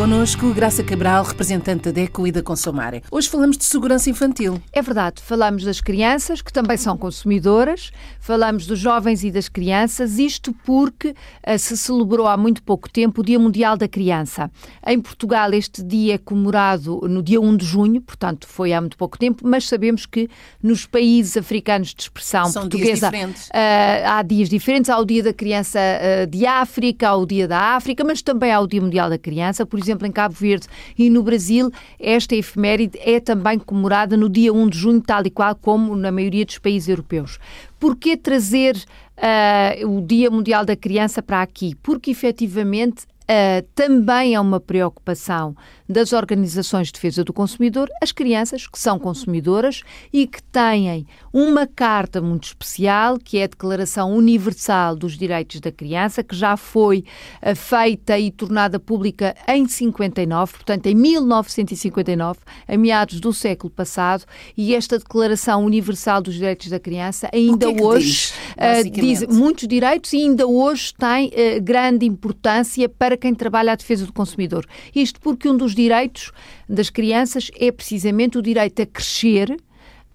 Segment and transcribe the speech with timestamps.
[0.00, 3.02] Conosco, Graça Cabral, representante da DECO e da Consomare.
[3.10, 4.58] Hoje falamos de segurança infantil.
[4.72, 10.18] É verdade, falamos das crianças, que também são consumidoras, falamos dos jovens e das crianças,
[10.18, 14.50] isto porque uh, se celebrou há muito pouco tempo o Dia Mundial da Criança.
[14.86, 18.96] Em Portugal, este dia é comemorado no dia 1 de junho, portanto foi há muito
[18.96, 20.30] pouco tempo, mas sabemos que
[20.62, 23.48] nos países africanos de expressão são portuguesa dias.
[23.48, 24.88] Uh, há dias diferentes.
[24.88, 28.50] Há o Dia da Criança uh, de África, há o Dia da África, mas também
[28.50, 29.66] há o Dia Mundial da Criança.
[29.66, 34.28] Por exemplo, exemplo, em Cabo Verde e no Brasil, esta efeméride é também comemorada no
[34.28, 37.38] dia 1 de junho, tal e qual como na maioria dos países europeus.
[37.78, 41.74] Por que trazer uh, o Dia Mundial da Criança para aqui?
[41.82, 45.54] Porque efetivamente Uh, também é uma preocupação
[45.88, 51.64] das organizações de defesa do consumidor, as crianças que são consumidoras e que têm uma
[51.64, 57.04] carta muito especial, que é a Declaração Universal dos Direitos da Criança, que já foi
[57.40, 64.24] uh, feita e tornada pública em 59, portanto em 1959, a meados do século passado,
[64.56, 69.68] e esta Declaração Universal dos Direitos da Criança ainda é hoje diz, uh, diz muitos
[69.68, 71.30] direitos e ainda hoje tem
[71.62, 74.66] grande importância para quem trabalha a defesa do consumidor.
[74.94, 76.32] Isto porque um dos direitos
[76.68, 79.56] das crianças é precisamente o direito a crescer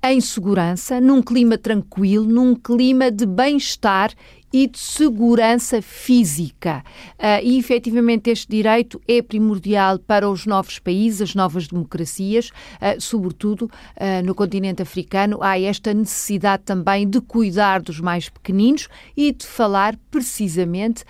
[0.03, 4.11] em segurança, num clima tranquilo, num clima de bem-estar
[4.51, 6.83] e de segurança física.
[7.19, 12.99] Uh, e efetivamente este direito é primordial para os novos países, as novas democracias, uh,
[12.99, 15.39] sobretudo uh, no continente africano.
[15.41, 21.03] Há esta necessidade também de cuidar dos mais pequeninos e de falar precisamente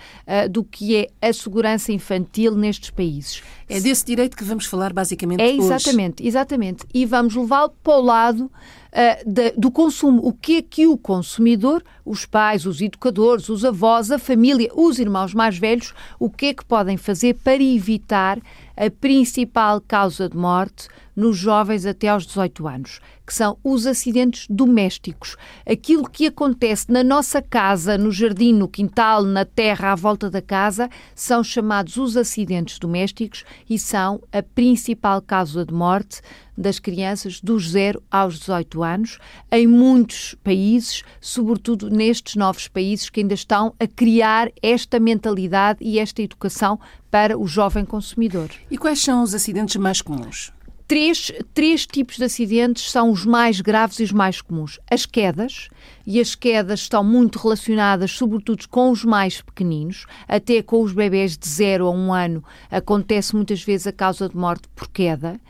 [0.50, 3.42] do que é a segurança infantil nestes países.
[3.68, 5.58] É desse direito que vamos falar basicamente é hoje.
[5.58, 6.84] Exatamente, exatamente.
[6.92, 8.50] E vamos levá-lo para o lado
[8.92, 10.26] uh, do consumo.
[10.26, 14.98] O que é que o consumidor, os pais, os educadores, os avós, a família, os
[14.98, 18.38] irmãos mais velhos, o que é que podem fazer para evitar
[18.76, 24.46] a principal causa de morte nos jovens até aos 18 anos, que são os acidentes
[24.48, 25.36] domésticos.
[25.68, 30.42] Aquilo que acontece na nossa casa, no jardim, no quintal, na terra, à volta da
[30.42, 36.20] casa, são chamados os acidentes domésticos e são a principal causa de morte
[36.56, 39.18] das crianças dos 0 aos 18 anos,
[39.52, 45.98] em muitos países, sobretudo nestes novos países que ainda estão a criar esta mentalidade e
[45.98, 46.78] esta educação
[47.10, 48.50] para o jovem consumidor.
[48.70, 50.55] E quais são os acidentes mais comuns?
[50.88, 54.78] Três, três tipos de acidentes são os mais graves e os mais comuns.
[54.88, 55.68] As quedas,
[56.06, 61.36] e as quedas estão muito relacionadas, sobretudo, com os mais pequeninos, até com os bebés
[61.36, 65.40] de 0 a 1 um ano, acontece muitas vezes a causa de morte por queda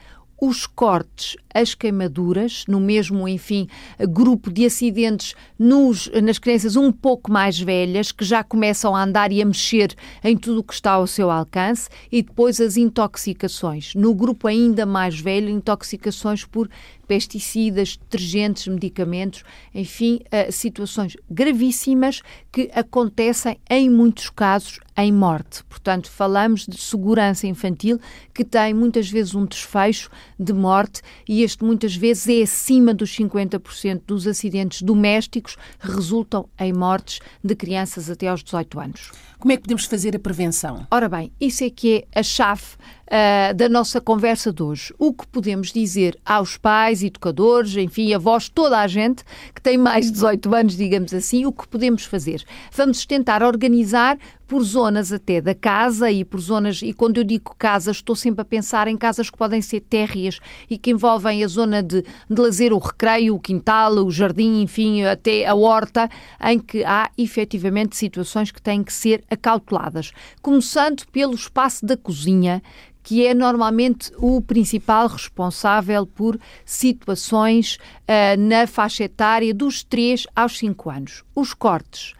[0.41, 3.67] os cortes, as queimaduras, no mesmo, enfim,
[4.09, 9.33] grupo de acidentes nos, nas crianças um pouco mais velhas, que já começam a andar
[9.33, 13.95] e a mexer em tudo o que está ao seu alcance, e depois as intoxicações.
[13.95, 16.69] No grupo ainda mais velho, intoxicações por
[17.07, 19.43] pesticidas, detergentes, medicamentos,
[19.75, 22.23] enfim, uh, situações gravíssimas
[22.53, 25.63] que acontecem em muitos casos em morte.
[25.65, 28.01] Portanto, falamos de segurança infantil
[28.33, 33.15] que tem muitas vezes um desfecho de morte e este muitas vezes é acima dos
[33.17, 39.13] 50% dos acidentes domésticos resultam em mortes de crianças até aos 18 anos.
[39.39, 40.87] Como é que podemos fazer a prevenção?
[40.91, 42.63] Ora bem, isso é que é a chave
[43.07, 44.95] uh, da nossa conversa de hoje.
[44.99, 49.23] O que podemos dizer aos pais, educadores, enfim, avós, toda a gente
[49.55, 52.43] que tem mais de 18 anos, digamos assim, o que podemos fazer?
[52.73, 57.55] Vamos tentar organizar por zonas até da casa e por zonas, e quando eu digo
[57.59, 60.39] casas, estou sempre a pensar em casas que podem ser térreas
[60.71, 65.05] e que envolvem a zona de, de lazer, o recreio, o quintal, o jardim, enfim,
[65.05, 66.09] até a horta,
[66.45, 70.13] em que há efetivamente situações que têm que ser acauteladas.
[70.41, 72.63] Começando pelo espaço da cozinha,
[73.03, 80.59] que é normalmente o principal responsável por situações uh, na faixa etária dos 3 aos
[80.59, 81.25] 5 anos.
[81.33, 82.15] Os cortes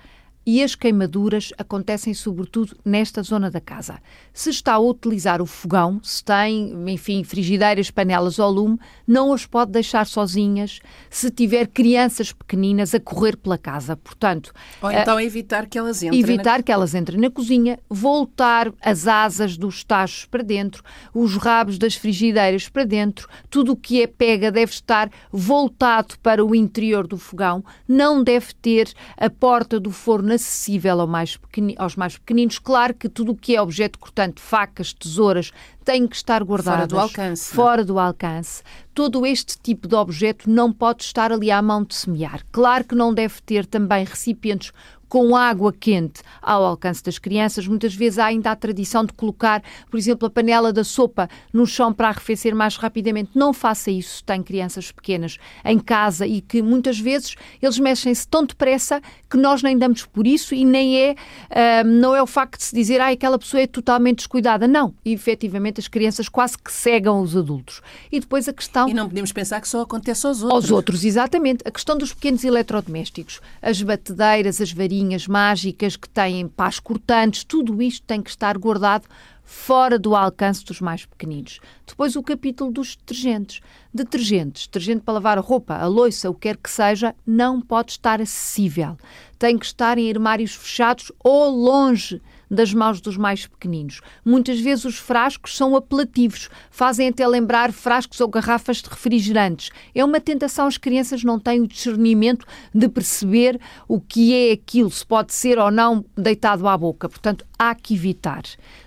[0.47, 3.99] e as queimaduras acontecem sobretudo nesta zona da casa.
[4.33, 9.45] Se está a utilizar o fogão, se tem, enfim, frigideiras, panelas ao lume, não as
[9.45, 10.79] pode deixar sozinhas
[11.11, 13.97] se tiver crianças pequeninas a correr pela casa.
[13.97, 16.63] Portanto, ou então uh, evitar que elas entrem evitar na...
[16.63, 21.97] que elas entrem na cozinha, voltar as asas dos tachos para dentro, os rabos das
[21.97, 27.19] frigideiras para dentro, tudo o que é pega deve estar voltado para o interior do
[27.19, 31.39] fogão, não deve ter a porta do forno acessível ao mais
[31.77, 32.59] aos mais pequeninos.
[32.59, 35.53] Claro que tudo o que é objeto cortante, facas, tesouras,
[35.85, 37.55] tem que estar guardado fora do alcance.
[37.55, 38.63] Fora do alcance
[38.97, 42.41] todo este tipo de objeto não pode estar ali à mão de semear.
[42.51, 44.73] Claro que não deve ter também recipientes
[45.09, 47.67] com água quente ao alcance das crianças.
[47.67, 51.67] Muitas vezes há ainda a tradição de colocar, por exemplo, a panela da sopa no
[51.67, 53.31] chão para arrefecer mais rapidamente.
[53.35, 58.27] Não faça isso se tem crianças pequenas em casa e que muitas vezes eles mexem-se
[58.27, 59.01] tão depressa
[59.31, 62.65] que nós nem damos por isso e nem é, uh, não é o facto de
[62.65, 64.67] se dizer ah, aquela pessoa é totalmente descuidada.
[64.67, 67.81] Não, e, efetivamente as crianças quase que cegam os adultos.
[68.11, 68.89] E depois a questão...
[68.89, 70.65] E não podemos pensar que só acontece aos outros.
[70.65, 71.63] Aos outros, exatamente.
[71.65, 77.45] A questão dos pequenos eletrodomésticos, as batedeiras, as varinhas, varinhas mágicas que têm pás cortantes,
[77.45, 79.07] tudo isto tem que estar guardado
[79.45, 81.61] fora do alcance dos mais pequeninos.
[81.87, 83.61] Depois o capítulo dos detergentes.
[83.93, 87.93] Detergentes, detergente para lavar a roupa, a loiça, o que quer que seja, não pode
[87.93, 88.97] estar acessível.
[89.39, 92.21] Tem que estar em armários fechados ou longe
[92.51, 94.01] das mãos dos mais pequeninos.
[94.25, 99.71] Muitas vezes os frascos são apelativos, fazem até lembrar frascos ou garrafas de refrigerantes.
[99.95, 104.91] É uma tentação, as crianças não têm o discernimento de perceber o que é aquilo,
[104.91, 107.09] se pode ser ou não deitado à boca.
[107.09, 108.43] Portanto, há que evitar.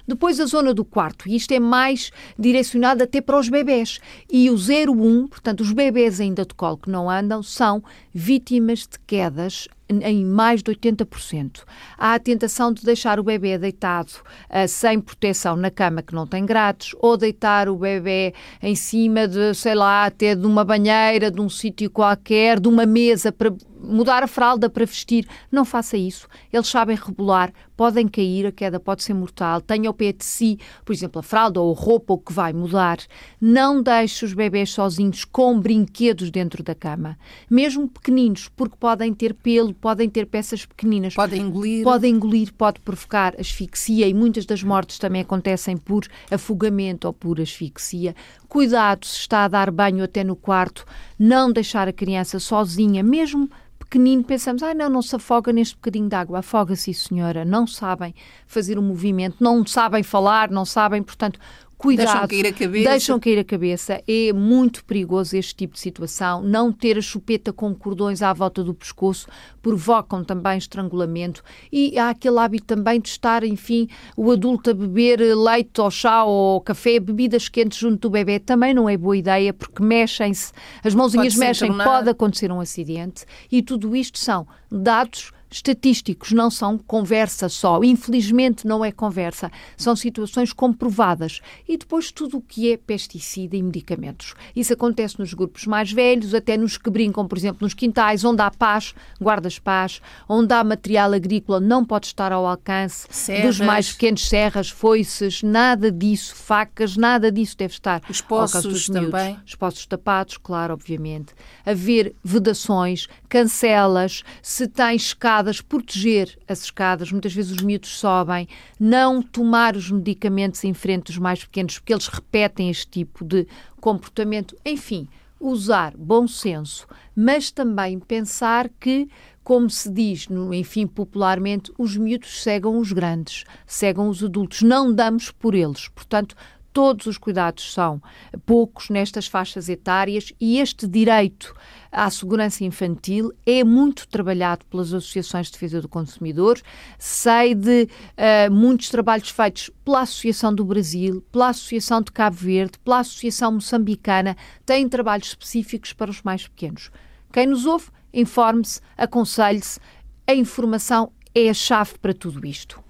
[0.07, 3.99] Depois a zona do quarto, e isto é mais direcionado até para os bebés.
[4.31, 7.83] E o 01, portanto, os bebés ainda de colo que não andam, são
[8.13, 11.63] vítimas de quedas em mais de 80%.
[11.97, 14.11] Há a tentação de deixar o bebê deitado
[14.49, 19.27] uh, sem proteção na cama que não tem grades, ou deitar o bebê em cima
[19.27, 23.51] de, sei lá, até de uma banheira, de um sítio qualquer, de uma mesa para
[23.79, 25.27] mudar a fralda para vestir.
[25.51, 26.27] Não faça isso.
[26.51, 29.61] Eles sabem rebolar, podem cair, a queda pode ser mortal.
[29.61, 32.51] Tenha ao pé de si, por exemplo, a fralda ou a roupa, o que vai
[32.53, 32.99] mudar.
[33.39, 37.17] Não deixe os bebés sozinhos com brinquedos dentro da cama.
[37.49, 41.13] Mesmo pequeninos, porque podem ter pelo, podem ter peças pequeninas.
[41.13, 41.83] Podem engolir.
[41.83, 47.39] Podem engolir, pode provocar asfixia e muitas das mortes também acontecem por afogamento ou por
[47.39, 48.15] asfixia.
[48.47, 50.85] Cuidado se está a dar banho até no quarto,
[51.17, 53.49] não deixar a criança sozinha, mesmo
[53.89, 56.39] pequenino, pensamos, ah, não, não se afoga neste bocadinho de água.
[56.39, 57.43] Afoga-se, senhora.
[57.43, 58.13] Não sabem
[58.45, 61.39] fazer o um movimento, não sabem falar, não sabem, portanto,
[61.79, 62.05] cuidado.
[62.05, 62.89] Deixam cair a cabeça.
[62.89, 64.03] Deixam cair a cabeça.
[64.05, 66.43] É muito perigoso este tipo de situação.
[66.43, 69.27] Não ter a chupeta com cordões à volta do pescoço
[69.61, 71.41] provocam também estrangulamento.
[71.71, 73.87] E há aquele hábito também de estar, enfim,
[74.17, 78.39] o adulto a beber leite ou chá ou café, bebidas quentes junto do bebê.
[78.39, 80.51] Também não é boa ideia porque mexem-se,
[80.83, 83.23] as mãozinhas mexem, pode acontecer um acidente.
[83.49, 87.83] E tudo isto são dados estatísticos, não são conversa só.
[87.83, 91.41] Infelizmente não é conversa, são situações comprovadas.
[91.67, 94.33] E depois tudo o que é pesticida e medicamentos.
[94.55, 98.41] Isso acontece nos grupos mais velhos, até nos que brincam, por exemplo, nos quintais, onde
[98.41, 103.57] há paz, guardas-paz, onde há material agrícola, não pode estar ao alcance serras.
[103.57, 109.37] dos mais pequenos, serras, foices, nada disso, facas, nada disso deve estar Os poços também.
[109.45, 111.33] Os poços tapados, claro, obviamente.
[111.65, 118.47] Haver vedações, cancelas, se tem escadas escadas, proteger as escadas, muitas vezes os miúdos sobem,
[118.79, 123.47] não tomar os medicamentos em frente dos mais pequenos, porque eles repetem este tipo de
[123.79, 124.55] comportamento.
[124.65, 125.07] Enfim,
[125.39, 129.07] usar bom senso, mas também pensar que,
[129.43, 134.93] como se diz, no, enfim, popularmente, os miúdos cegam os grandes, cegam os adultos, não
[134.93, 135.87] damos por eles.
[135.87, 136.35] Portanto,
[136.71, 138.01] todos os cuidados são
[138.45, 141.53] poucos nestas faixas etárias e este direito
[141.91, 146.59] à segurança infantil é muito trabalhado pelas associações de defesa do consumidor.
[146.97, 152.79] Sei de uh, muitos trabalhos feitos pela Associação do Brasil, pela Associação de Cabo Verde,
[152.79, 156.91] pela Associação Moçambicana, têm trabalhos específicos para os mais pequenos.
[157.31, 159.79] Quem nos ouve, informe-se, aconselhe-se.
[160.27, 162.83] A informação é a chave para tudo isto.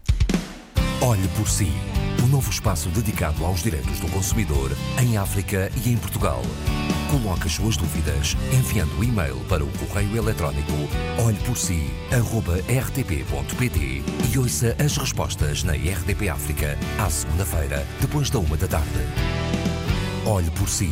[1.02, 1.89] Olhe por si.
[2.24, 4.72] Um novo espaço dedicado aos direitos do consumidor
[5.02, 6.42] em África e em Portugal.
[7.10, 10.74] Coloque as suas dúvidas enviando o e-mail para o correio eletrónico
[11.26, 19.00] olheporsi.rtp.pt e ouça as respostas na RDP África à segunda-feira, depois da uma da tarde.
[20.26, 20.92] Olhe por si.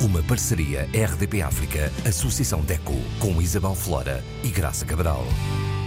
[0.00, 5.24] Uma parceria RDP África, Associação DECO, com Isabel Flora e Graça Cabral.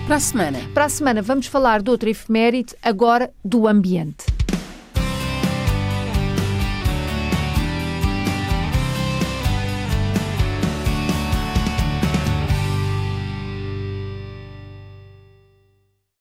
[0.07, 0.59] Para a semana.
[0.73, 4.36] Para a semana vamos falar de outra efeméride, agora do ambiente.